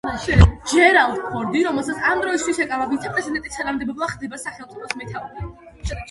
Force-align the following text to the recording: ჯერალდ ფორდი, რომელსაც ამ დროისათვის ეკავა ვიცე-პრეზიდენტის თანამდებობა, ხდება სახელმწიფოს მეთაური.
ჯერალდ 0.69 1.17
ფორდი, 1.33 1.59
რომელსაც 1.67 1.99
ამ 2.11 2.23
დროისათვის 2.23 2.59
ეკავა 2.65 2.87
ვიცე-პრეზიდენტის 2.93 3.59
თანამდებობა, 3.59 4.09
ხდება 4.13 4.41
სახელმწიფოს 4.45 4.97
მეთაური. 5.03 5.47